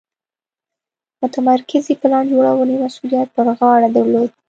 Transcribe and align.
د 0.03 0.03
متمرکزې 1.21 1.93
پلان 2.01 2.23
جوړونې 2.33 2.75
مسوولیت 2.83 3.27
پر 3.35 3.47
غاړه 3.57 3.89
درلود. 3.95 4.29